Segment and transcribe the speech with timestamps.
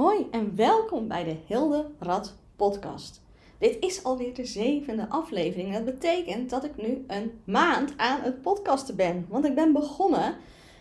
[0.00, 3.22] Hoi en welkom bij de Hilde Rad podcast.
[3.58, 5.72] Dit is alweer de zevende aflevering.
[5.72, 9.26] Dat betekent dat ik nu een maand aan het podcasten ben.
[9.28, 10.36] Want ik ben begonnen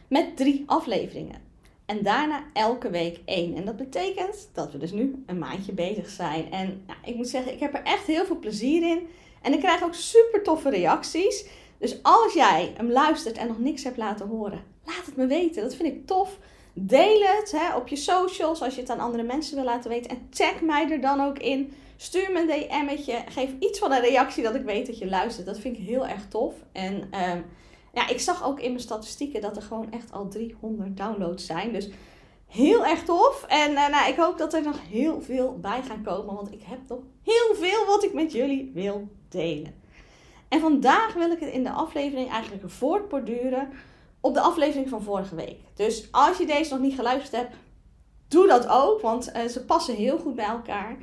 [0.07, 1.41] met drie afleveringen.
[1.85, 3.55] En daarna elke week één.
[3.55, 6.51] En dat betekent dat we dus nu een maandje bezig zijn.
[6.51, 9.07] En nou, ik moet zeggen, ik heb er echt heel veel plezier in.
[9.41, 11.45] En ik krijg ook super toffe reacties.
[11.77, 15.63] Dus als jij hem luistert en nog niks hebt laten horen, laat het me weten.
[15.63, 16.39] Dat vind ik tof.
[16.73, 20.11] Deel het hè, op je socials als je het aan andere mensen wil laten weten.
[20.11, 21.73] En tag mij er dan ook in.
[21.97, 23.23] Stuur me een DM'tje.
[23.29, 25.45] Geef iets van een reactie dat ik weet dat je luistert.
[25.45, 26.53] Dat vind ik heel erg tof.
[26.71, 27.41] En ehm,
[27.93, 31.73] ja, ik zag ook in mijn statistieken dat er gewoon echt al 300 downloads zijn.
[31.73, 31.89] Dus
[32.47, 33.45] heel erg tof.
[33.47, 36.35] En uh, nou, ik hoop dat er nog heel veel bij gaan komen.
[36.35, 39.73] Want ik heb nog heel veel wat ik met jullie wil delen.
[40.47, 43.69] En vandaag wil ik het in de aflevering eigenlijk voortborduren
[44.21, 45.57] op de aflevering van vorige week.
[45.75, 47.55] Dus als je deze nog niet geluisterd hebt,
[48.27, 50.97] doe dat ook, want uh, ze passen heel goed bij elkaar.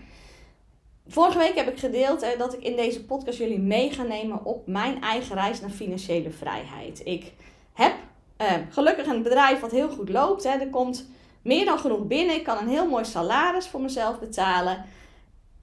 [1.08, 4.44] Vorige week heb ik gedeeld uh, dat ik in deze podcast jullie mee ga nemen
[4.44, 7.00] op mijn eigen reis naar financiële vrijheid.
[7.04, 7.32] Ik
[7.72, 7.94] heb
[8.40, 10.44] uh, gelukkig een bedrijf wat heel goed loopt.
[10.44, 10.50] Hè.
[10.50, 11.08] Er komt
[11.42, 12.34] meer dan genoeg binnen.
[12.34, 14.84] Ik kan een heel mooi salaris voor mezelf betalen.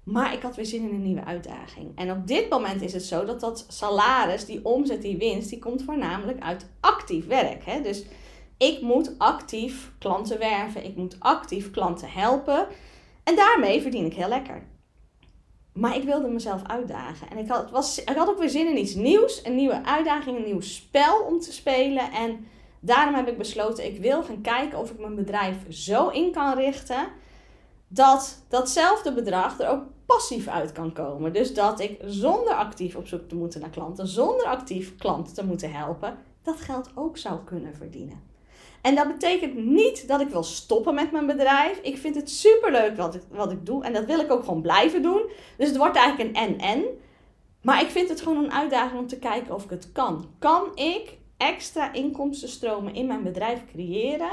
[0.04, 1.92] Maar ik had weer zin in een nieuwe uitdaging.
[1.96, 5.60] En op dit moment is het zo dat dat salaris, die omzet, die winst, die
[5.60, 7.66] komt voornamelijk uit actief werk.
[7.66, 7.82] Hè?
[7.82, 8.04] Dus
[8.58, 12.68] ik moet actief klanten werven, ik moet actief klanten helpen.
[13.24, 14.64] En daarmee verdien ik heel lekker.
[15.74, 17.30] Maar ik wilde mezelf uitdagen.
[17.30, 20.38] En ik had, was, ik had ook weer zin in iets nieuws, een nieuwe uitdaging,
[20.38, 22.12] een nieuw spel om te spelen.
[22.12, 22.48] En
[22.80, 26.58] daarom heb ik besloten, ik wil gaan kijken of ik mijn bedrijf zo in kan
[26.58, 27.08] richten
[27.88, 31.34] dat datzelfde bedrag er ook passief uit kan komen.
[31.34, 35.46] Dus dat ik zonder actief op zoek te moeten naar klanten, zonder actief klanten te
[35.46, 38.32] moeten helpen, dat geld ook zou kunnen verdienen.
[38.82, 41.80] En dat betekent niet dat ik wil stoppen met mijn bedrijf.
[41.82, 44.62] Ik vind het superleuk wat ik, wat ik doe en dat wil ik ook gewoon
[44.62, 45.30] blijven doen.
[45.58, 46.84] Dus het wordt eigenlijk een en-en.
[47.62, 50.26] Maar ik vind het gewoon een uitdaging om te kijken of ik het kan.
[50.40, 54.32] Kan ik extra inkomstenstromen in mijn bedrijf creëren?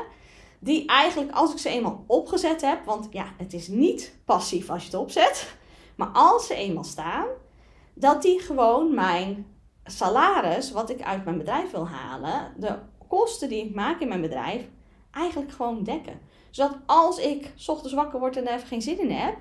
[0.58, 4.80] Die eigenlijk, als ik ze eenmaal opgezet heb, want ja, het is niet passief als
[4.80, 5.58] je het opzet.
[6.00, 7.26] Maar als ze eenmaal staan,
[7.94, 9.46] dat die gewoon mijn
[9.84, 12.78] salaris, wat ik uit mijn bedrijf wil halen, de
[13.08, 14.68] kosten die ik maak in mijn bedrijf,
[15.10, 16.20] eigenlijk gewoon dekken.
[16.50, 19.36] Zodat als ik ochtends wakker word en er even geen zin in heb,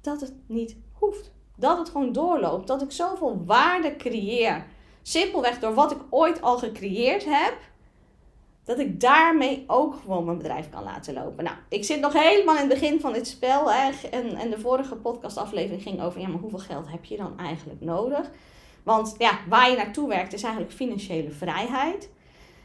[0.00, 1.32] dat het niet hoeft.
[1.56, 2.66] Dat het gewoon doorloopt.
[2.66, 4.66] Dat ik zoveel waarde creëer.
[5.02, 7.54] Simpelweg door wat ik ooit al gecreëerd heb
[8.64, 11.44] dat ik daarmee ook gewoon mijn bedrijf kan laten lopen.
[11.44, 13.72] Nou, ik zit nog helemaal in het begin van dit spel.
[13.72, 17.38] Hè, en, en de vorige podcastaflevering ging over, ja, maar hoeveel geld heb je dan
[17.38, 18.30] eigenlijk nodig?
[18.82, 22.10] Want ja, waar je naartoe werkt is eigenlijk financiële vrijheid.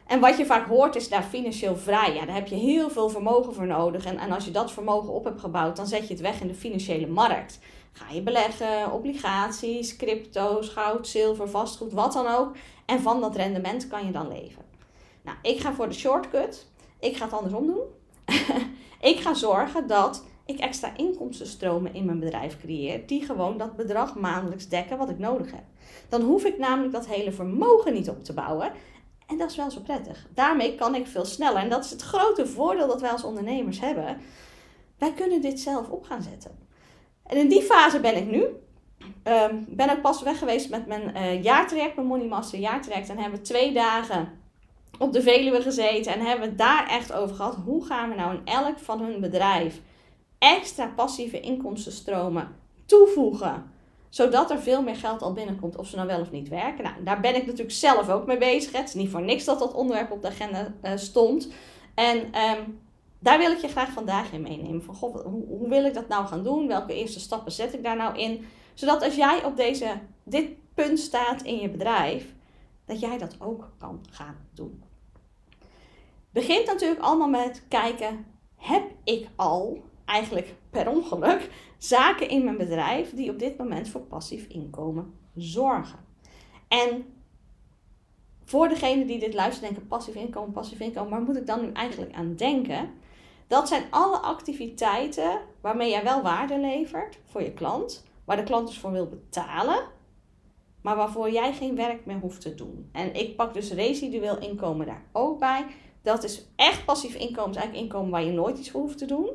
[0.08, 2.14] En wat je vaak hoort is daar financieel vrij.
[2.14, 4.06] Ja, daar heb je heel veel vermogen voor nodig.
[4.06, 6.47] En, en als je dat vermogen op hebt gebouwd, dan zet je het weg in
[6.47, 7.59] de financiële markt.
[7.91, 12.56] Ga je beleggen, obligaties, crypto's, goud, zilver, vastgoed, wat dan ook.
[12.85, 14.76] En van dat rendement kan je dan leven.
[15.27, 16.67] Nou, ik ga voor de shortcut.
[16.99, 17.81] Ik ga het andersom doen.
[19.11, 24.16] ik ga zorgen dat ik extra inkomstenstromen in mijn bedrijf creëer, die gewoon dat bedrag
[24.16, 25.63] maandelijks dekken wat ik nodig heb.
[26.09, 28.71] Dan hoef ik namelijk dat hele vermogen niet op te bouwen.
[29.27, 30.27] En dat is wel zo prettig.
[30.33, 31.61] Daarmee kan ik veel sneller.
[31.61, 34.17] En dat is het grote voordeel dat wij als ondernemers hebben.
[34.97, 36.51] Wij kunnen dit zelf op gaan zetten.
[37.23, 38.45] En in die fase ben ik nu.
[39.23, 43.09] Um, ben ook pas weg geweest met mijn uh, jaartraject, mijn Money Master jaartraject.
[43.09, 44.45] En hebben we twee dagen
[44.97, 47.56] op de Veluwe gezeten en hebben het daar echt over gehad.
[47.66, 49.81] Hoe gaan we nou in elk van hun bedrijf
[50.38, 53.72] extra passieve inkomstenstromen toevoegen?
[54.09, 56.84] Zodat er veel meer geld al binnenkomt of ze nou wel of niet werken.
[56.84, 58.72] Nou, daar ben ik natuurlijk zelf ook mee bezig.
[58.72, 61.47] Het is niet voor niks dat dat onderwerp op de agenda uh, stond.
[61.96, 62.79] En um,
[63.19, 64.84] daar wil ik je graag vandaag in meenemen.
[64.84, 66.68] Van, goh, hoe, hoe, wil ik dat nou gaan doen?
[66.68, 68.46] Welke eerste stappen zet ik daar nou in?
[68.74, 72.34] Zodat als jij op deze, dit punt staat in je bedrijf,
[72.85, 74.86] dat jij dat ook kan gaan doen
[76.37, 78.25] begint natuurlijk allemaal met kijken:
[78.55, 84.01] heb ik al eigenlijk per ongeluk zaken in mijn bedrijf die op dit moment voor
[84.01, 85.99] passief inkomen zorgen?
[86.67, 87.05] En
[88.45, 91.72] voor degene die dit luisteren denken: passief inkomen, passief inkomen, waar moet ik dan nu
[91.72, 92.90] eigenlijk aan denken?
[93.47, 98.67] Dat zijn alle activiteiten waarmee jij wel waarde levert voor je klant, waar de klant
[98.67, 99.79] dus voor wil betalen,
[100.81, 102.90] maar waarvoor jij geen werk meer hoeft te doen.
[102.91, 105.66] En ik pak dus residueel inkomen daar ook bij.
[106.07, 109.05] Dat is echt passief inkomen, is eigenlijk inkomen waar je nooit iets voor hoeft te
[109.05, 109.29] doen.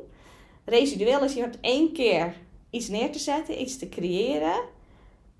[0.65, 2.35] Residueel is je hebt één keer
[2.69, 4.61] iets neer te zetten, iets te creëren.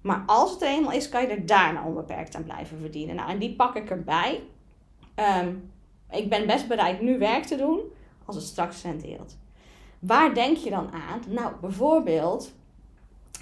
[0.01, 3.15] Maar als het eenmaal is, kan je er daarna onbeperkt aan blijven verdienen.
[3.15, 4.43] Nou, en die pak ik erbij.
[5.39, 5.71] Um,
[6.11, 7.79] ik ben best bereid nu werk te doen
[8.25, 9.37] als het straks renteert.
[9.99, 11.21] waar denk je dan aan?
[11.27, 12.51] Nou, bijvoorbeeld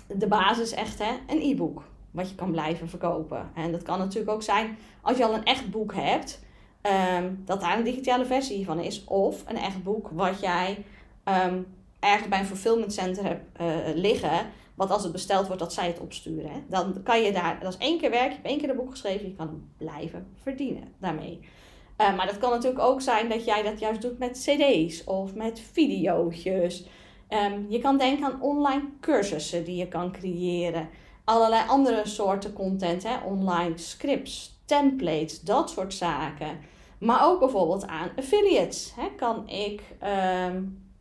[0.07, 1.83] de basis echt, hè, een e-book.
[2.11, 3.51] Wat je kan blijven verkopen.
[3.55, 6.39] En dat kan natuurlijk ook zijn als je al een echt boek hebt,
[6.81, 9.03] ehm, dat daar een digitale versie van is.
[9.03, 10.83] Of een echt boek wat jij
[11.25, 11.67] um,
[11.99, 14.49] ergens bij een fulfillment center hebt uh, liggen.
[14.75, 16.51] Wat als het besteld wordt, dat zij het opsturen.
[16.51, 16.59] Hè?
[16.67, 18.91] Dan kan je daar, dat is één keer werk, je hebt één keer een boek
[18.91, 21.39] geschreven, je kan blijven verdienen daarmee.
[21.97, 25.35] Uh, maar dat kan natuurlijk ook zijn dat jij dat juist doet met cd's of
[25.35, 26.43] met video's.
[27.69, 30.89] Je kan denken aan online cursussen die je kan creëren.
[31.23, 33.17] Allerlei andere soorten content, hè?
[33.25, 36.59] online scripts, templates, dat soort zaken.
[37.01, 38.93] Maar ook bijvoorbeeld aan affiliates.
[38.95, 39.07] Hè?
[39.15, 39.81] Kan ik
[40.47, 40.91] um,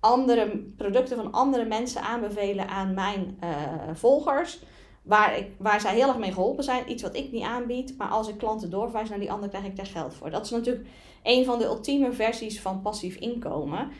[0.00, 3.50] andere producten van andere mensen aanbevelen aan mijn uh,
[3.92, 4.62] volgers.
[5.02, 6.90] Waar, ik, waar zij heel erg mee geholpen zijn.
[6.90, 7.94] Iets wat ik niet aanbied.
[7.98, 10.30] Maar als ik klanten doorwijs naar die ander, krijg ik daar geld voor.
[10.30, 10.86] Dat is natuurlijk
[11.22, 13.90] een van de ultieme versies van passief inkomen.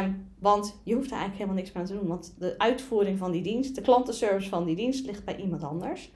[0.00, 2.08] Um, want je hoeft er eigenlijk helemaal niks meer aan te doen.
[2.08, 6.10] Want de uitvoering van die dienst, de klantenservice van die dienst, ligt bij iemand anders.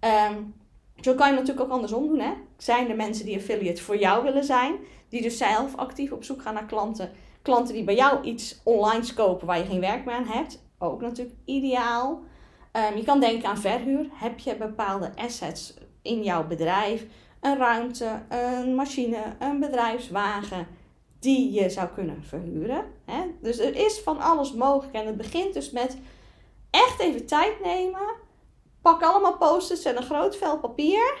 [0.00, 0.54] Um,
[1.00, 2.20] zo kan je natuurlijk ook andersom doen.
[2.20, 2.32] Hè?
[2.56, 4.74] Zijn er mensen die affiliate voor jou willen zijn,
[5.08, 7.10] die dus zelf actief op zoek gaan naar klanten
[7.42, 11.00] klanten die bij jou iets online kopen waar je geen werk meer aan hebt, ook
[11.00, 12.22] natuurlijk ideaal.
[12.72, 14.06] Um, je kan denken aan verhuur.
[14.12, 17.06] Heb je bepaalde assets in jouw bedrijf?
[17.40, 20.66] Een ruimte, een machine, een bedrijfswagen
[21.18, 22.84] die je zou kunnen verhuren.
[23.04, 23.20] Hè?
[23.40, 24.94] Dus er is van alles mogelijk.
[24.94, 25.96] En het begint dus met
[26.70, 28.00] echt even tijd nemen.
[28.82, 31.18] Pak allemaal posters en een groot vel papier.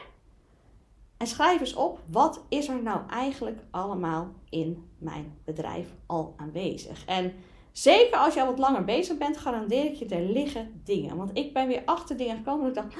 [1.16, 7.04] En schrijf eens op, wat is er nou eigenlijk allemaal in mijn bedrijf al aanwezig?
[7.04, 7.34] En
[7.72, 11.16] zeker als je al wat langer bezig bent, garandeer ik je, er liggen dingen.
[11.16, 12.94] Want ik ben weer achter dingen gekomen en ik dacht,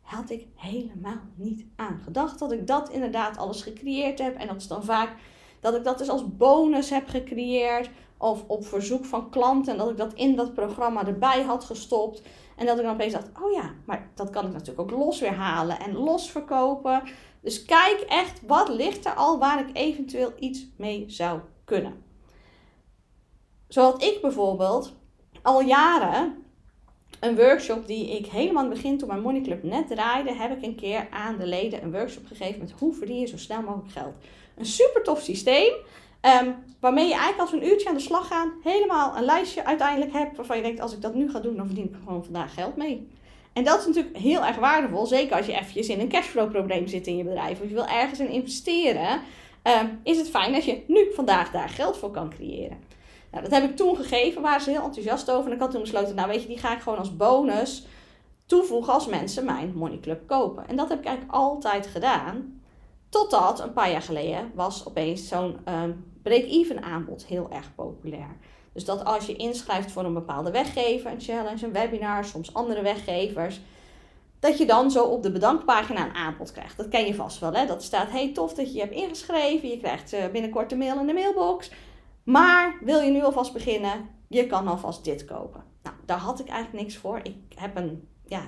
[0.00, 4.36] had ik helemaal niet aan gedacht dat ik dat inderdaad alles gecreëerd heb.
[4.36, 5.16] En dat is dan vaak
[5.60, 7.90] dat ik dat dus als bonus heb gecreëerd.
[8.18, 9.72] Of op verzoek van klanten.
[9.72, 12.22] En dat ik dat in dat programma erbij had gestopt.
[12.56, 15.20] En dat ik dan opeens dacht, oh ja, maar dat kan ik natuurlijk ook los
[15.20, 17.02] weer halen en los verkopen.
[17.40, 22.04] Dus kijk echt, wat ligt er al waar ik eventueel iets mee zou kunnen.
[23.68, 24.92] Zoals ik bijvoorbeeld
[25.42, 26.44] al jaren
[27.20, 30.56] een workshop die ik helemaal aan het begin toen mijn Money Club net draaide, heb
[30.56, 33.62] ik een keer aan de leden een workshop gegeven met hoe verdien je zo snel
[33.62, 34.14] mogelijk geld.
[34.56, 35.72] Een super tof systeem.
[36.22, 39.64] Um, waarmee je eigenlijk als we een uurtje aan de slag gaan, helemaal een lijstje
[39.64, 42.24] uiteindelijk hebt waarvan je denkt, als ik dat nu ga doen, dan verdien ik gewoon
[42.24, 43.08] vandaag geld mee.
[43.52, 46.86] En dat is natuurlijk heel erg waardevol, zeker als je eventjes in een cashflow probleem
[46.86, 47.60] zit in je bedrijf.
[47.60, 49.20] Of je wil ergens in investeren,
[49.62, 52.78] um, is het fijn als je nu vandaag daar geld voor kan creëren.
[53.30, 55.46] Nou, dat heb ik toen gegeven, waren ze heel enthousiast over.
[55.46, 57.86] En ik had toen besloten, nou weet je, die ga ik gewoon als bonus
[58.46, 60.68] toevoegen als mensen mijn Money Club kopen.
[60.68, 62.57] En dat heb ik eigenlijk altijd gedaan.
[63.08, 68.36] Totdat een paar jaar geleden was opeens zo'n um, break-even aanbod heel erg populair.
[68.72, 72.82] Dus dat als je inschrijft voor een bepaalde weggever, een challenge, een webinar, soms andere
[72.82, 73.60] weggevers,
[74.40, 76.76] dat je dan zo op de bedankpagina een aanbod krijgt.
[76.76, 77.66] Dat ken je vast wel, hè?
[77.66, 81.00] Dat staat, hey tof dat je je hebt ingeschreven, je krijgt eh, binnenkort de mail
[81.00, 81.70] in de mailbox.
[82.22, 85.64] Maar wil je nu alvast beginnen, je kan alvast dit kopen.
[85.82, 87.20] Nou, daar had ik eigenlijk niks voor.
[87.22, 88.42] Ik heb een, ja,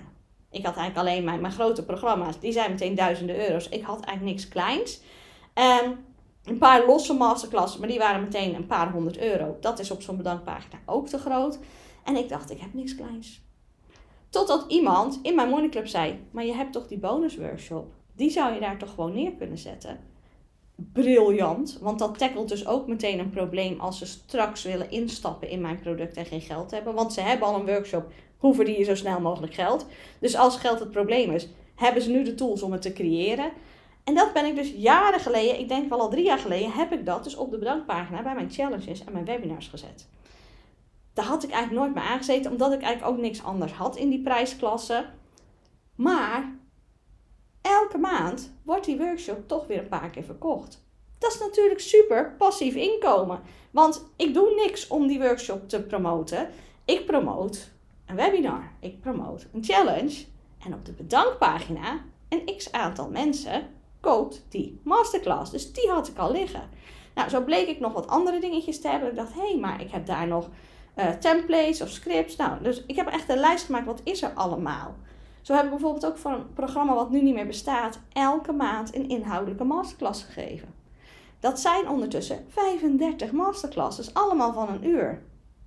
[0.50, 3.68] ik had eigenlijk alleen mijn, mijn grote programma's, die zijn meteen duizenden euro's.
[3.68, 5.00] Ik had eigenlijk niks kleins.
[5.54, 6.08] Um,
[6.44, 9.56] een paar losse masterclasses, maar die waren meteen een paar honderd euro.
[9.60, 11.58] Dat is op zo'n bedankpagina ook te groot.
[12.04, 13.42] En ik dacht, ik heb niks kleins.
[14.28, 17.92] Totdat iemand in mijn Money Club zei, maar je hebt toch die bonus workshop?
[18.12, 19.98] Die zou je daar toch gewoon neer kunnen zetten?
[20.92, 25.60] Briljant, want dat tackelt dus ook meteen een probleem als ze straks willen instappen in
[25.60, 26.94] mijn product en geen geld hebben.
[26.94, 29.86] Want ze hebben al een workshop, hoe verdien je zo snel mogelijk geld?
[30.18, 33.52] Dus als geld het probleem is, hebben ze nu de tools om het te creëren.
[34.04, 36.92] En dat ben ik dus jaren geleden, ik denk wel al drie jaar geleden, heb
[36.92, 40.08] ik dat dus op de bedankpagina bij mijn challenges en mijn webinars gezet.
[41.12, 44.08] Daar had ik eigenlijk nooit meer aangezeten, omdat ik eigenlijk ook niks anders had in
[44.08, 45.04] die prijsklasse.
[45.94, 46.58] Maar
[47.60, 50.84] elke maand wordt die workshop toch weer een paar keer verkocht.
[51.18, 53.40] Dat is natuurlijk super passief inkomen.
[53.70, 56.48] Want ik doe niks om die workshop te promoten.
[56.84, 57.70] Ik promoot
[58.10, 58.72] een webinar.
[58.80, 60.24] Ik promoot een challenge.
[60.64, 63.68] En op de bedankpagina een x aantal mensen
[64.00, 65.50] koopt die masterclass.
[65.50, 66.68] Dus die had ik al liggen.
[67.14, 69.08] Nou, zo bleek ik nog wat andere dingetjes te hebben.
[69.08, 70.48] Ik dacht, hé, hey, maar ik heb daar nog
[70.96, 72.36] uh, templates of scripts.
[72.36, 74.94] Nou, dus ik heb echt een lijst gemaakt, wat is er allemaal?
[75.40, 78.94] Zo heb ik bijvoorbeeld ook voor een programma wat nu niet meer bestaat, elke maand
[78.94, 80.74] een inhoudelijke masterclass gegeven.
[81.40, 85.22] Dat zijn ondertussen 35 masterclasses, allemaal van een uur.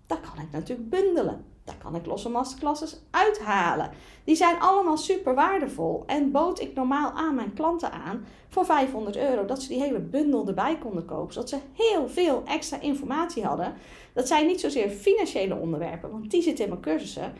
[0.07, 1.52] Dat kan ik natuurlijk bundelen.
[1.63, 3.91] Daar kan ik losse masterclasses uithalen.
[4.23, 6.03] Die zijn allemaal super waardevol.
[6.05, 9.99] En bood ik normaal aan mijn klanten aan voor 500 euro dat ze die hele
[9.99, 11.33] bundel erbij konden kopen.
[11.33, 13.73] Zodat ze heel veel extra informatie hadden.
[14.13, 17.33] Dat zijn niet zozeer financiële onderwerpen, want die zitten in mijn cursussen.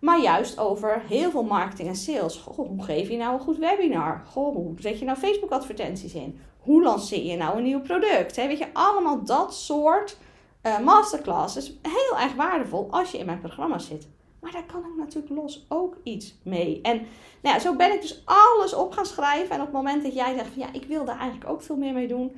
[0.00, 2.36] Maar juist over heel veel marketing en sales.
[2.36, 4.22] Goh, hoe geef je nou een goed webinar?
[4.26, 6.40] Goh, hoe zet je nou Facebook advertenties in?
[6.58, 8.36] Hoe lanceer je nou een nieuw product?
[8.36, 10.16] Weet je, allemaal dat soort
[10.62, 11.72] uh, masterclasses.
[11.82, 14.08] Heel erg waardevol als je in mijn programma zit.
[14.40, 16.80] Maar daar kan ik natuurlijk los ook iets mee.
[16.82, 16.96] En
[17.42, 19.54] nou ja, zo ben ik dus alles op gaan schrijven.
[19.54, 21.76] En op het moment dat jij zegt van ja, ik wil daar eigenlijk ook veel
[21.76, 22.36] meer mee doen.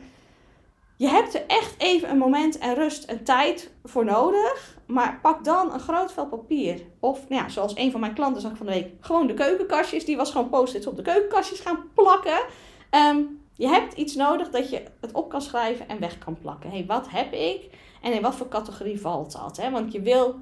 [0.97, 4.79] Je hebt er echt even een moment en rust en tijd voor nodig.
[4.87, 6.81] Maar pak dan een groot vel papier.
[7.01, 8.93] Of nou ja, zoals een van mijn klanten zag van de week.
[9.01, 10.05] Gewoon de keukenkastjes.
[10.05, 12.43] Die was gewoon post-its op de keukenkastjes gaan plakken.
[12.91, 13.21] Ehm,
[13.55, 16.71] je hebt iets nodig dat je het op kan schrijven en weg kan plakken.
[16.71, 17.71] hey, wat heb ik?
[18.03, 19.57] En in wat voor categorie valt dat?
[19.57, 19.71] Hè?
[19.71, 20.35] Want je wil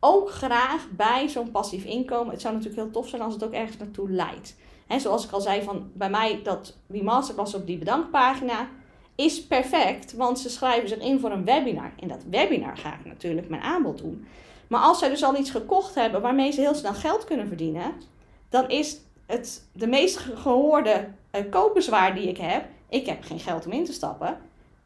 [0.00, 2.32] ook graag bij zo'n passief inkomen.
[2.32, 4.56] Het zou natuurlijk heel tof zijn als het ook ergens naartoe leidt.
[4.86, 8.68] He, zoals ik al zei, van bij mij dat die masterclass op die bedankpagina
[9.14, 11.92] is perfect, want ze schrijven zich in voor een webinar.
[11.96, 14.26] In dat webinar ga ik natuurlijk mijn aanbod doen.
[14.68, 17.92] Maar als zij dus al iets gekocht hebben waarmee ze heel snel geld kunnen verdienen,
[18.48, 23.66] dan is het de meest gehoorde uh, koopbezwaar die ik heb, ik heb geen geld
[23.66, 24.38] om in te stappen,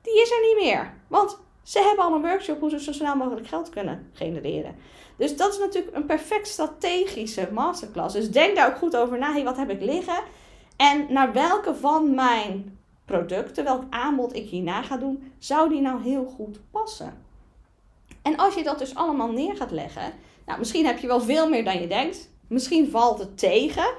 [0.02, 0.92] die is er niet meer.
[1.06, 4.76] Want ze hebben al een workshop hoe ze zo snel mogelijk geld kunnen genereren.
[5.16, 8.14] Dus dat is natuurlijk een perfect strategische masterclass.
[8.14, 9.32] Dus denk daar ook goed over na.
[9.32, 10.22] Hey, wat heb ik liggen?
[10.76, 16.02] En naar welke van mijn producten, welk aanbod ik hierna ga doen, zou die nou
[16.02, 17.22] heel goed passen?
[18.22, 20.12] En als je dat dus allemaal neer gaat leggen,
[20.46, 22.30] nou, misschien heb je wel veel meer dan je denkt.
[22.46, 23.94] Misschien valt het tegen.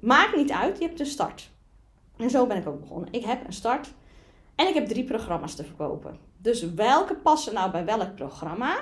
[0.00, 1.50] Maakt niet uit, je hebt een start.
[2.16, 3.12] En zo ben ik ook begonnen.
[3.12, 3.92] Ik heb een start
[4.54, 6.32] en ik heb drie programma's te verkopen.
[6.44, 8.76] Dus welke passen nou bij welk programma?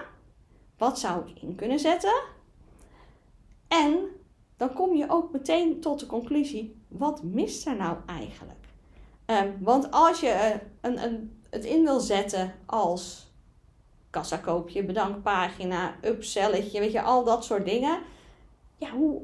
[0.78, 2.22] Wat zou ik in kunnen zetten?
[3.68, 4.04] En
[4.56, 8.66] dan kom je ook meteen tot de conclusie: wat mist er nou eigenlijk?
[9.26, 13.30] Um, want als je uh, een, een, het in wil zetten als
[14.10, 17.98] kassakoopje, bedankpagina, upselletje, weet je, al dat soort dingen.
[18.76, 19.22] Ja, hoe,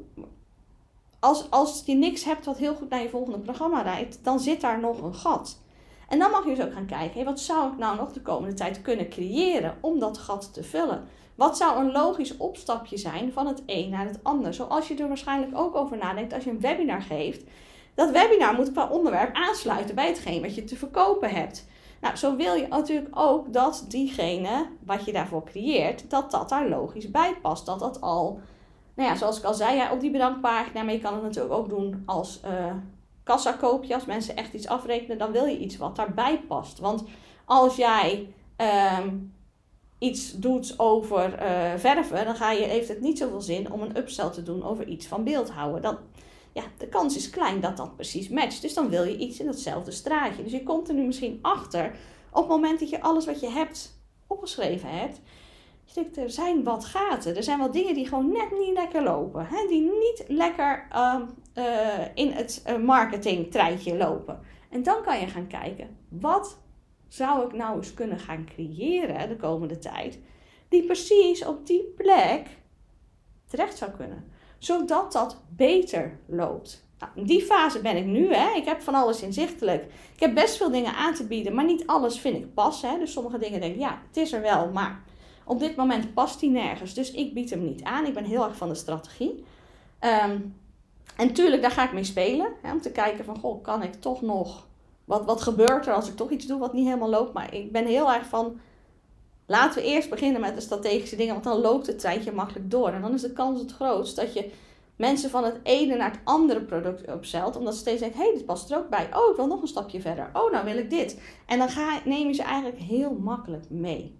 [1.18, 4.60] als, als je niks hebt wat heel goed naar je volgende programma rijdt, dan zit
[4.60, 5.58] daar nog een gat.
[6.08, 8.20] En dan mag je dus ook gaan kijken, hey, wat zou ik nou nog de
[8.20, 11.04] komende tijd kunnen creëren om dat gat te vullen?
[11.34, 14.54] Wat zou een logisch opstapje zijn van het een naar het ander?
[14.54, 17.44] Zoals je er waarschijnlijk ook over nadenkt als je een webinar geeft.
[17.94, 21.66] Dat webinar moet qua onderwerp aansluiten bij hetgeen wat je te verkopen hebt.
[22.00, 26.68] Nou, zo wil je natuurlijk ook dat diegene wat je daarvoor creëert, dat dat daar
[26.68, 27.66] logisch bij past.
[27.66, 28.40] Dat dat al,
[28.94, 31.68] nou ja, zoals ik al zei, op die bedankpagina, maar je kan het natuurlijk ook
[31.68, 32.72] doen als uh,
[33.28, 33.94] kassakoopje.
[33.94, 36.78] Als mensen echt iets afrekenen, dan wil je iets wat daarbij past.
[36.78, 37.04] Want
[37.44, 39.16] als jij ehm,
[39.98, 43.96] iets doet over uh, verven, dan ga je, heeft het niet zoveel zin om een
[43.96, 45.82] upsell te doen over iets van beeldhouden.
[45.82, 45.98] Dan,
[46.52, 48.62] ja, de kans is klein dat dat precies matcht.
[48.62, 50.42] Dus dan wil je iets in datzelfde straatje.
[50.42, 51.96] Dus je komt er nu misschien achter
[52.30, 55.20] op het moment dat je alles wat je hebt opgeschreven hebt.
[55.84, 57.36] Je er zijn wat gaten.
[57.36, 59.46] Er zijn wat dingen die gewoon net niet lekker lopen.
[59.46, 59.66] Hè?
[59.68, 61.20] Die niet lekker uh,
[61.58, 64.40] uh, in het uh, marketingtreintje lopen.
[64.70, 66.58] En dan kan je gaan kijken, wat
[67.08, 70.18] zou ik nou eens kunnen gaan creëren de komende tijd,
[70.68, 72.46] die precies op die plek
[73.46, 74.24] terecht zou kunnen.
[74.58, 76.86] Zodat dat beter loopt.
[76.98, 78.34] Nou, in die fase ben ik nu.
[78.34, 78.56] Hè.
[78.56, 79.84] Ik heb van alles inzichtelijk.
[80.14, 82.82] Ik heb best veel dingen aan te bieden, maar niet alles vind ik pas.
[82.82, 82.98] Hè.
[82.98, 85.02] Dus sommige dingen denk ik, ja, het is er wel, maar
[85.44, 86.94] op dit moment past die nergens.
[86.94, 88.06] Dus ik bied hem niet aan.
[88.06, 89.44] Ik ben heel erg van de strategie.
[90.00, 90.54] Um,
[91.18, 92.52] en natuurlijk, daar ga ik mee spelen.
[92.62, 94.66] Hè, om te kijken van, goh, kan ik toch nog
[95.04, 97.32] wat, wat gebeurt er als ik toch iets doe wat niet helemaal loopt?
[97.32, 98.60] Maar ik ben heel erg van.
[99.46, 102.88] Laten we eerst beginnen met de strategische dingen, want dan loopt het tijdje makkelijk door.
[102.88, 104.50] En dan is de kans het grootst dat je
[104.96, 107.56] mensen van het ene naar het andere product opzelt.
[107.56, 109.08] Omdat ze steeds denken, hé, hey, dit past er ook bij.
[109.14, 110.30] Oh, ik wil nog een stapje verder.
[110.32, 111.20] Oh, nou wil ik dit.
[111.46, 114.18] En dan ga, neem je ze eigenlijk heel makkelijk mee.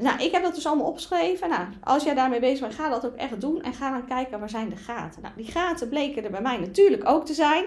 [0.00, 1.48] Nou, ik heb dat dus allemaal opgeschreven.
[1.48, 3.62] Nou, als jij daarmee bezig bent, ga dat ook echt doen.
[3.62, 5.22] En ga dan kijken, waar zijn de gaten?
[5.22, 7.64] Nou, die gaten bleken er bij mij natuurlijk ook te zijn.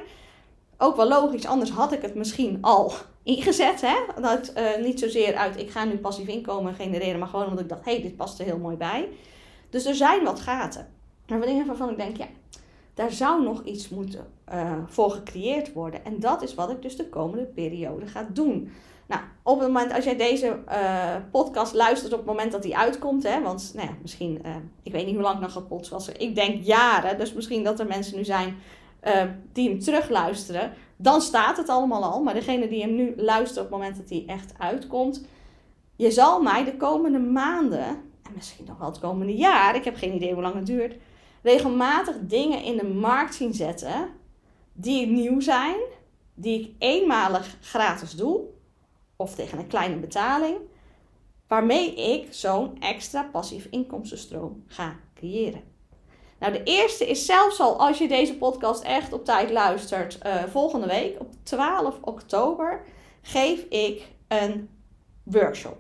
[0.78, 3.82] Ook wel logisch, anders had ik het misschien al ingezet.
[3.82, 4.22] Hè?
[4.22, 7.70] Dat uh, niet zozeer uit ik ga nu passief inkomen genereren, maar gewoon omdat ik
[7.70, 9.10] dacht, hé, hey, dit past er heel mooi bij.
[9.70, 10.88] Dus er zijn wat gaten.
[11.28, 12.28] Maar wat dingen waarvan ik denk, ja,
[12.94, 16.06] daar zou nog iets moeten uh, voor gecreëerd worden.
[16.06, 18.72] En dat is wat ik dus de komende periode ga doen.
[19.12, 22.78] Nou, op het moment als jij deze uh, podcast luistert op het moment dat die
[22.78, 26.20] uitkomt, hè, want nou ja, misschien, uh, ik weet niet hoe lang nog ga podcasten,
[26.20, 28.56] ik denk jaren, dus misschien dat er mensen nu zijn
[29.04, 32.24] uh, die hem terugluisteren, dan staat het allemaal al.
[32.24, 35.26] Maar degene die hem nu luistert op het moment dat hij echt uitkomt,
[35.96, 37.86] je zal mij de komende maanden,
[38.24, 40.96] en misschien nog wel het komende jaar, ik heb geen idee hoe lang het duurt,
[41.42, 44.10] regelmatig dingen in de markt zien zetten
[44.74, 45.78] die nieuw zijn,
[46.34, 48.42] die ik eenmalig gratis doe,
[49.22, 50.58] of tegen een kleine betaling,
[51.48, 55.62] waarmee ik zo'n extra passief inkomstenstroom ga creëren.
[56.40, 60.44] Nou, de eerste is zelfs al als je deze podcast echt op tijd luistert, uh,
[60.44, 62.82] volgende week op 12 oktober
[63.22, 64.70] geef ik een
[65.24, 65.78] workshop.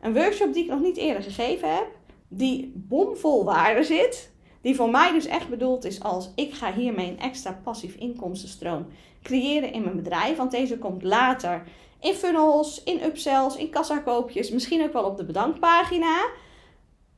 [0.00, 1.86] Een workshop die ik nog niet eerder gegeven heb,
[2.28, 7.08] die bomvol waarde zit, die voor mij dus echt bedoeld is als ik ga hiermee
[7.08, 8.86] een extra passief inkomstenstroom
[9.22, 11.62] creëren in mijn bedrijf, want deze komt later
[12.04, 16.26] in funnels, in upsells, in kassakoopjes, misschien ook wel op de bedankpagina.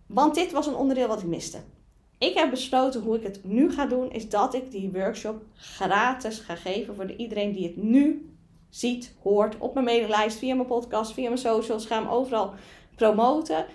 [0.06, 1.58] Want dit was een onderdeel wat ik miste.
[2.18, 6.38] Ik heb besloten hoe ik het nu ga doen, is dat ik die workshop gratis
[6.38, 8.30] ga geven voor iedereen die het nu
[8.70, 11.86] ziet, hoort op mijn mailinglijst, via mijn podcast, via mijn socials.
[11.86, 12.54] Ga hem overal
[12.96, 13.66] promoten.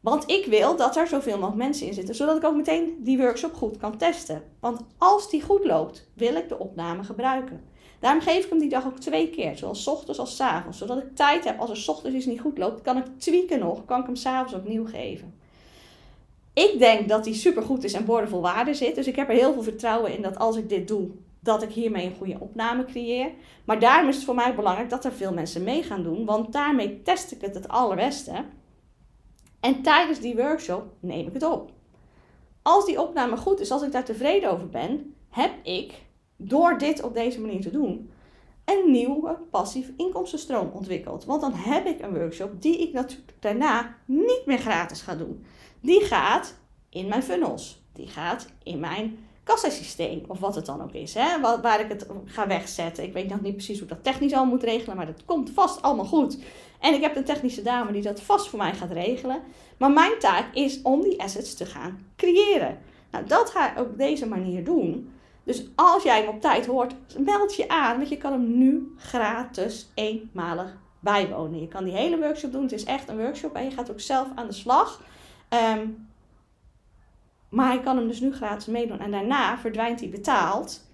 [0.00, 3.18] Want ik wil dat er zoveel mogelijk mensen in zitten, zodat ik ook meteen die
[3.18, 4.42] workshop goed kan testen.
[4.60, 7.64] Want als die goed loopt, wil ik de opname gebruiken.
[7.98, 10.78] Daarom geef ik hem die dag ook twee keer, zowel s ochtends als s avonds.
[10.78, 13.58] Zodat ik tijd heb, als er s ochtends iets niet goed loopt, kan ik tweaken
[13.58, 15.34] nog, kan ik hem s'avonds opnieuw geven.
[16.52, 18.94] Ik denk dat die super goed is en boordevol waarde zit.
[18.94, 21.70] Dus ik heb er heel veel vertrouwen in dat als ik dit doe, dat ik
[21.70, 23.30] hiermee een goede opname creëer.
[23.64, 26.52] Maar daarom is het voor mij belangrijk dat er veel mensen mee gaan doen, want
[26.52, 28.44] daarmee test ik het het allerbeste.
[29.60, 31.72] En tijdens die workshop neem ik het op.
[32.62, 35.92] Als die opname goed is, als ik daar tevreden over ben, heb ik
[36.40, 38.10] door dit op deze manier te doen
[38.64, 41.24] een nieuwe passief inkomstenstroom ontwikkeld.
[41.24, 45.44] Want dan heb ik een workshop die ik natuurlijk daarna niet meer gratis ga doen.
[45.80, 46.54] Die gaat
[46.88, 47.82] in mijn funnels.
[47.92, 51.14] Die gaat in mijn kassasysteem of wat het dan ook is.
[51.14, 51.40] Hè?
[51.40, 53.04] Waar ik het ga wegzetten.
[53.04, 55.82] Ik weet nog niet precies hoe dat technisch al moet regelen, maar dat komt vast
[55.82, 56.38] allemaal goed.
[56.80, 59.42] En ik heb een technische dame die dat vast voor mij gaat regelen.
[59.76, 62.78] Maar mijn taak is om die assets te gaan creëren.
[63.10, 65.12] Nou, dat ga ik op deze manier doen.
[65.48, 67.96] Dus als jij hem op tijd hoort, meld je aan.
[67.96, 71.60] Want je kan hem nu gratis eenmalig bijwonen.
[71.60, 72.62] Je kan die hele workshop doen.
[72.62, 75.02] Het is echt een workshop en je gaat ook zelf aan de slag.
[75.48, 75.86] Ehm,
[77.48, 79.00] maar ik kan hem dus nu gratis meedoen.
[79.00, 80.86] En daarna verdwijnt hij betaald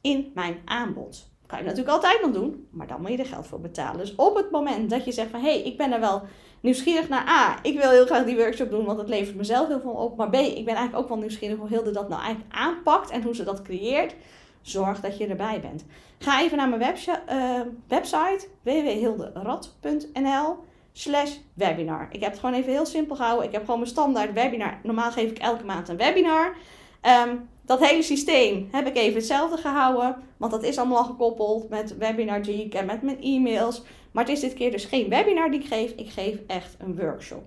[0.00, 1.30] in mijn aanbod.
[1.46, 3.98] kan je natuurlijk altijd nog doen, maar dan moet je er geld voor betalen.
[3.98, 6.22] Dus op het moment dat je zegt van hé, hey, ik ben er wel
[6.60, 9.80] nieuwsgierig naar A, ik wil heel graag die workshop doen, want het levert mezelf heel
[9.80, 10.16] veel op.
[10.16, 13.22] Maar B, ik ben eigenlijk ook wel nieuwsgierig hoe Hilde dat nou eigenlijk aanpakt en
[13.22, 14.14] hoe ze dat creëert.
[14.62, 15.84] Zorg dat je erbij bent.
[16.18, 16.96] Ga even naar mijn
[17.30, 20.56] uh, website www.hilderad.nl
[20.92, 22.08] slash webinar.
[22.10, 23.46] Ik heb het gewoon even heel simpel gehouden.
[23.46, 24.78] Ik heb gewoon mijn standaard webinar.
[24.82, 26.56] Normaal geef ik elke maand een webinar.
[27.00, 30.16] Ehm, dat hele systeem heb ik even hetzelfde gehouden.
[30.36, 33.82] Want dat is allemaal gekoppeld met Webinar Geek en met mijn e-mails.
[34.12, 35.90] Maar het is dit keer dus geen webinar die ik geef.
[35.90, 37.44] Ik geef echt een workshop.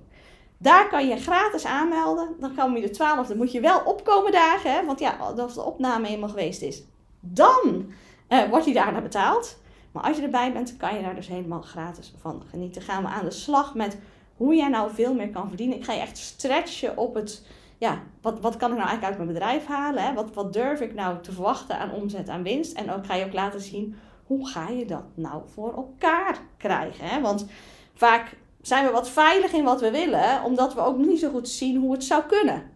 [0.58, 2.36] Daar kan je gratis aanmelden.
[2.39, 2.97] Dan kom je de
[3.34, 3.38] 12e.
[3.38, 4.74] Moet je wel opkomen dagen.
[4.74, 4.86] Hè?
[4.86, 6.84] Want ja, als de opname helemaal geweest is.
[7.19, 7.93] Dan
[8.30, 9.60] uh, wordt die daarna betaald.
[9.91, 12.82] Maar als je erbij bent, kan je daar dus helemaal gratis van genieten.
[12.82, 13.97] Gaan we aan de slag met
[14.38, 15.78] hoe jij nou veel meer kan verdienen.
[15.78, 17.45] Ik ga je echt stretchen op het,
[17.78, 20.04] ja, wat, wat kan ik nou eigenlijk uit mijn bedrijf halen?
[20.04, 20.13] Hè?
[20.13, 22.74] Wat, wat durf ik nou te verwachten aan omzet, aan winst?
[22.74, 23.95] En ook ga je ook laten zien,
[24.32, 27.06] hoe ga je dat nou voor elkaar krijgen?
[27.06, 27.22] Hè?
[27.22, 27.46] Want
[27.94, 31.50] vaak zijn we wat veilig in wat we willen, omdat we ook niet zo goed
[31.50, 32.72] zien hoe het zou kunnen.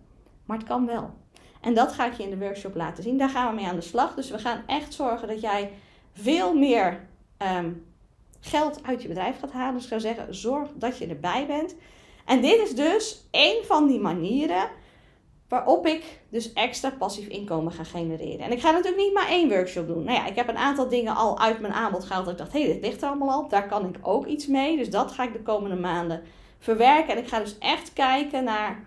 [0.46, 1.14] Maar het kan wel.
[1.62, 3.18] En dat ga ik je in de workshop laten zien.
[3.18, 4.16] Daar gaan we mee aan de slag.
[4.16, 5.72] Dus we gaan echt zorgen dat jij
[6.14, 7.72] veel meer ehm,
[8.40, 9.74] geld uit je bedrijf gaat halen.
[9.74, 11.76] Dus ik zou zeggen, zorg dat je erbij bent.
[12.26, 14.70] En dit is dus een van die manieren
[15.48, 18.46] waarop ik dus extra passief inkomen ga genereren.
[18.46, 20.04] En ik ga natuurlijk niet maar één workshop doen.
[20.04, 22.26] Nou ja, ik heb een aantal dingen al uit mijn aanbod gehaald.
[22.26, 23.50] Dat ik dacht, hé, hey, dit ligt er allemaal op.
[23.50, 24.78] Daar kan ik ook iets mee.
[24.78, 26.24] Dus dat ga ik de komende maanden
[26.60, 27.16] verwerken.
[27.16, 28.86] En ik ga dus echt kijken naar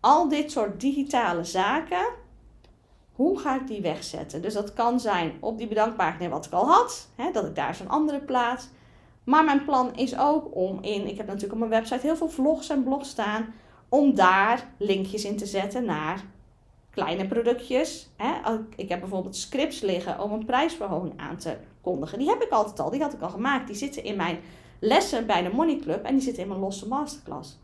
[0.00, 2.18] al dit soort digitale zaken
[3.20, 4.42] hoe ga ik die wegzetten?
[4.42, 7.74] Dus dat kan zijn op die bedankpagina wat ik al had, hè, dat ik daar
[7.74, 8.68] zo'n andere plaats.
[9.24, 12.28] Maar mijn plan is ook om in, ik heb natuurlijk op mijn website heel veel
[12.28, 13.54] vlogs en blogs staan,
[13.90, 16.24] om daar linkjes in te zetten naar
[16.90, 18.08] kleine productjes.
[18.16, 18.58] Hè.
[18.76, 22.18] Ik heb bijvoorbeeld scripts liggen om een prijsverhoging aan te kondigen.
[22.18, 23.66] Die heb ik altijd al, die had ik al gemaakt.
[23.66, 24.38] Die zitten in mijn
[24.78, 27.58] lessen bij de Money Club en die zitten in mijn losse masterclass.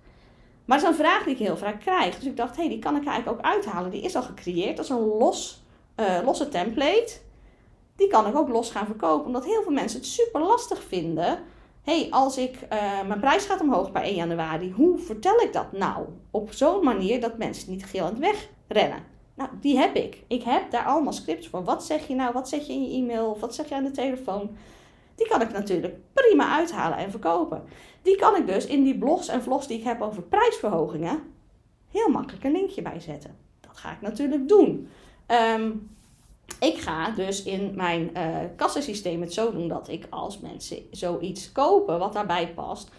[0.65, 2.15] Maar dat is een vraag die ik heel vaak krijg.
[2.15, 3.91] Dus ik dacht, hé, hey, die kan ik eigenlijk ook uithalen.
[3.91, 4.79] Die is al gecreëerd.
[4.79, 5.63] Is een los,
[5.97, 7.19] uh, losse template.
[7.97, 9.27] Die kan ik ook los gaan verkopen.
[9.27, 11.39] Omdat heel veel mensen het super lastig vinden.
[11.87, 14.73] Hey, als ik, uh, mijn prijs gaat omhoog bij 1 januari.
[14.73, 16.07] Hoe vertel ik dat nou?
[16.31, 19.03] Op zo'n manier dat mensen niet gillend wegrennen.
[19.35, 20.23] Nou, die heb ik.
[20.27, 21.65] Ik heb daar allemaal scripts voor.
[21.65, 22.33] Wat zeg je nou?
[22.33, 23.39] Wat zeg je in je e-mail?
[23.39, 24.57] Wat zeg je aan de telefoon?
[25.15, 27.63] Die kan ik natuurlijk prima uithalen en verkopen.
[28.03, 31.23] Die kan ik dus in die blogs en vlogs die ik heb over prijsverhogingen
[31.91, 33.37] heel makkelijk een linkje bij zetten.
[33.61, 34.89] Dat ga ik natuurlijk doen.
[35.27, 35.71] Ehm,
[36.61, 41.53] ik ga dus in mijn uh, kassasysteem het zo doen dat ik als mensen zoiets
[41.53, 42.91] kopen wat daarbij past,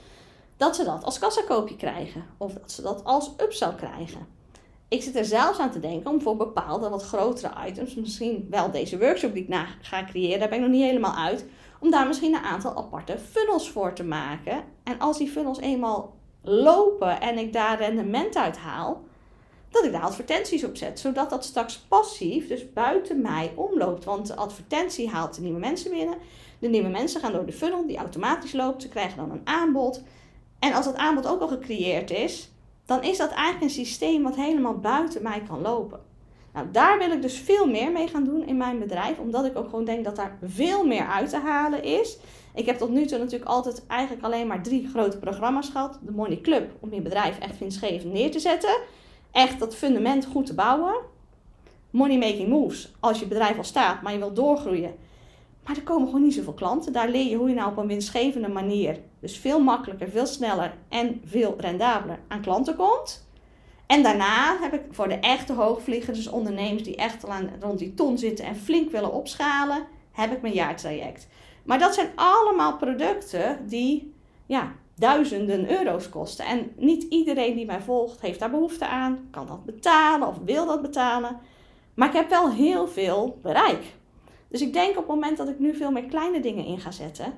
[0.58, 2.26] dat ze dat als kassakoopje krijgen.
[2.38, 4.28] Of dat ze dat als upsell krijgen.
[4.88, 8.72] Ik zit er zelfs aan te denken om voor bepaalde wat grotere items, misschien wel
[8.72, 11.46] deze workshop die ik na ga creëren, daar ben ik nog niet helemaal uit,
[11.80, 14.64] om daar misschien een aantal aparte funnels voor te maken.
[14.84, 19.04] En als die funnels eenmaal lopen en ik daar rendement uit haal,
[19.78, 21.00] dat ik daar advertenties op zet.
[21.00, 24.04] Zodat dat straks passief, dus buiten mij, omloopt.
[24.04, 26.18] Want de advertentie haalt de nieuwe mensen binnen.
[26.60, 28.82] De nieuwe mensen gaan door de funnel die automatisch loopt.
[28.82, 30.02] Ze krijgen dan een aanbod.
[30.60, 32.52] En als dat aanbod ook al gecreëerd is,
[32.86, 36.00] dan is dat eigenlijk een systeem wat helemaal buiten mij kan lopen.
[36.54, 39.58] Nou, daar wil ik dus veel meer mee gaan doen in mijn bedrijf, omdat ik
[39.58, 42.18] ook gewoon denk dat daar veel meer uit te halen is.
[42.56, 46.00] Ik heb tot nu toe natuurlijk altijd eigenlijk alleen maar drie grote programma's gehad.
[46.02, 48.78] De Money Club, om je bedrijf echt winstgevend neer te zetten.
[49.32, 50.96] Echt dat fundament goed te bouwen.
[51.90, 54.96] Money Making Moves, als je bedrijf al staat, maar je wilt doorgroeien.
[55.64, 56.94] Maar er komen gewoon niet zoveel klanten.
[56.94, 60.74] Daar leer je hoe je nou op een winstgevende manier, dus veel makkelijker, veel sneller
[60.90, 63.28] en veel rendabeler aan klanten komt.
[63.88, 67.80] En daarna heb ik voor de echte hoogvliegers, dus ondernemers die echt al aan, rond
[67.80, 71.28] die ton zitten en flink willen opschalen, heb ik mijn jaartraject.
[71.64, 74.14] Maar dat zijn allemaal producten die
[74.46, 76.46] ja, duizenden euro's kosten.
[76.46, 80.66] En niet iedereen die mij volgt heeft daar behoefte aan, kan dat betalen of wil
[80.66, 81.40] dat betalen.
[81.94, 83.96] Maar ik heb wel heel veel bereik.
[84.48, 86.92] Dus ik denk op het moment dat ik nu veel meer kleine dingen in ga
[86.92, 87.34] zetten,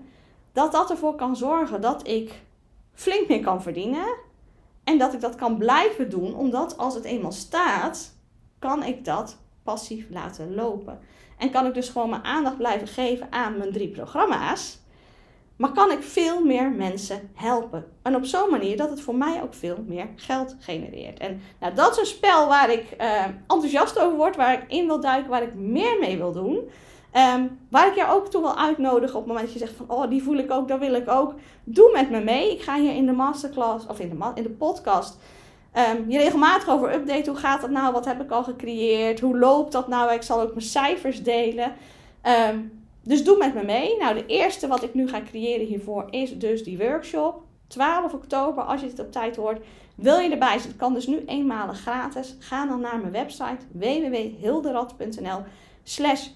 [0.53, 2.41] dat dat ervoor kan zorgen dat ik
[2.93, 4.15] flink meer kan verdienen.
[4.83, 8.15] En dat ik dat kan blijven doen, omdat als het eenmaal staat,
[8.59, 10.99] kan ik dat passief laten lopen.
[11.37, 14.79] En kan ik dus gewoon mijn aandacht blijven geven aan mijn drie programma's.
[15.59, 17.85] Maar kan ik veel meer mensen helpen.
[18.01, 21.19] En op zo'n manier dat het voor mij ook veel meer geld genereert.
[21.19, 24.85] En nou, dat is een spel waar ik uh, enthousiast over word, waar ik in
[24.85, 26.69] wil duiken, waar ik meer mee wil doen.
[27.35, 29.89] Um, waar ik je ook toe wil uitnodigen op het moment dat je zegt van,
[29.89, 31.33] oh, die voel ik ook, dat wil ik ook.
[31.63, 32.51] Doe met me mee.
[32.51, 35.17] Ik ga hier in de masterclass, of in de, in de podcast,
[35.93, 37.29] um, je regelmatig over update.
[37.29, 37.93] Hoe gaat dat nou?
[37.93, 39.19] Wat heb ik al gecreëerd?
[39.19, 40.13] Hoe loopt dat nou?
[40.13, 41.73] Ik zal ook mijn cijfers delen.
[42.49, 42.78] Um,
[43.09, 43.97] dus doe met me mee.
[43.97, 47.41] Nou, de eerste wat ik nu ga creëren hiervoor is dus die workshop.
[47.67, 49.65] 12 oktober, als je het op tijd hoort.
[49.95, 50.75] Wil je erbij zijn?
[50.75, 52.35] kan dus nu eenmalig gratis.
[52.39, 55.43] Ga dan naar mijn website www.hilderad.nl
[55.83, 56.27] slash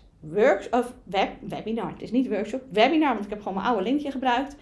[1.40, 1.92] webinar.
[1.92, 4.56] Het is niet workshop, webinar, want ik heb gewoon mijn oude linkje gebruikt.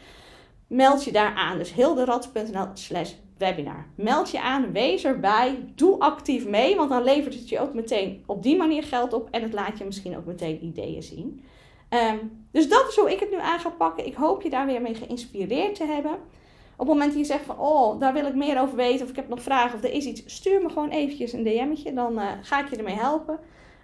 [0.67, 1.58] Meld je daar aan.
[1.58, 3.86] Dus hilderad.nl slash webinar.
[3.95, 8.24] Meld je aan, wees erbij, doe actief mee, want dan levert het je ook meteen
[8.26, 11.43] op die manier geld op en het laat je misschien ook meteen ideeën zien.
[11.91, 12.17] Ehm,
[12.51, 14.06] dus dat is hoe ik het nu aan ga pakken.
[14.06, 16.12] Ik hoop je daar weer mee geïnspireerd te hebben.
[16.12, 19.10] Op het moment dat je zegt van, oh, daar wil ik meer over weten, of
[19.10, 22.19] ik heb nog vragen, of er is iets, stuur me gewoon eventjes een DM'tje, dan
[22.19, 23.39] uh, ga ik je ermee helpen.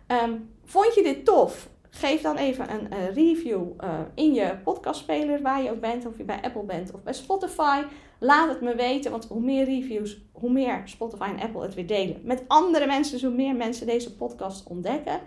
[0.08, 1.70] Um, vond je dit tof?
[1.89, 6.17] Geef dan even een, een review uh, in je podcastspeler, waar je ook bent, of
[6.17, 7.82] je bij Apple bent of bij Spotify.
[8.20, 11.88] Laat het me weten, want hoe meer reviews, hoe meer Spotify en Apple het weer
[11.88, 15.20] delen met andere mensen, hoe meer mensen deze podcast ontdekken.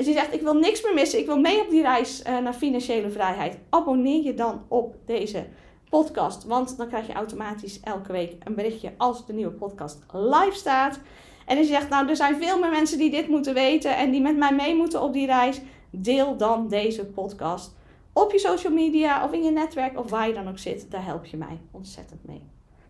[0.00, 2.38] Als je zegt, ik wil niks meer missen, ik wil mee op die reis uh,
[2.38, 5.46] naar financiële vrijheid, abonneer je dan op deze
[5.90, 6.44] podcast.
[6.44, 11.00] Want dan krijg je automatisch elke week een berichtje als de nieuwe podcast live staat.
[11.46, 14.10] En als je zegt, nou, er zijn veel meer mensen die dit moeten weten en
[14.10, 15.60] die met mij mee moeten op die reis,
[15.90, 17.74] deel dan deze podcast
[18.12, 20.90] op je social media of in je netwerk of waar je dan ook zit.
[20.90, 22.42] Daar help je mij ontzettend mee.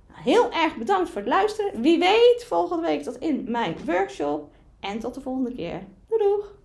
[0.09, 1.81] Nou, heel erg bedankt voor het luisteren.
[1.81, 4.49] Wie weet, volgende week tot in mijn workshop.
[4.81, 5.83] En tot de volgende keer.
[6.09, 6.60] Doei doeg!